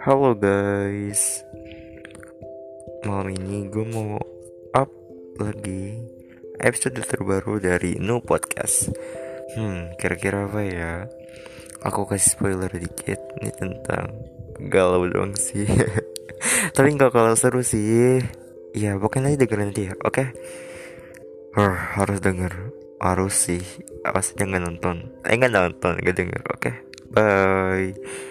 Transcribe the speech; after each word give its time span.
Halo 0.00 0.32
guys 0.32 1.44
Malam 3.04 3.36
ini 3.36 3.68
gue 3.68 3.84
mau 3.84 4.16
up 4.72 4.88
lagi 5.36 6.00
episode 6.56 6.96
terbaru 7.04 7.60
dari 7.60 8.00
No 8.00 8.24
Podcast 8.24 8.88
Hmm, 9.52 9.92
kira-kira 10.00 10.48
apa 10.48 10.64
ya? 10.64 11.04
Aku 11.84 12.08
kasih 12.08 12.32
spoiler 12.32 12.72
dikit 12.72 13.20
nih 13.44 13.52
tentang 13.60 14.16
galau 14.72 15.04
dong 15.04 15.36
sih 15.36 15.68
Tapi 16.74 16.96
gak 16.96 17.12
kalau 17.12 17.36
seru 17.36 17.60
sih 17.60 18.24
Ya 18.72 18.96
pokoknya 18.96 19.36
aja 19.36 19.44
dengerin 19.44 19.68
nanti 19.68 19.92
ya, 19.92 20.00
oke? 20.00 20.16
Okay? 20.16 20.28
harus 22.00 22.24
denger 22.24 22.72
Harus 23.04 23.36
sih 23.36 23.60
Awas 24.08 24.32
jangan 24.32 24.64
nonton 24.64 25.12
Eh 25.28 25.36
nggak 25.36 25.52
nonton, 25.52 26.00
gak 26.00 26.16
denger, 26.16 26.40
oke? 26.48 26.56
Okay? 26.56 26.74
Bye 27.12 28.29